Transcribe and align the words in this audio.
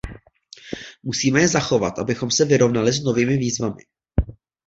Musíme 1.03 1.41
je 1.41 1.47
zachovat, 1.47 1.99
abychom 1.99 2.31
se 2.31 2.45
vyrovnali 2.45 2.93
s 2.93 2.99
novými 3.03 3.37
výzvami. 3.37 3.83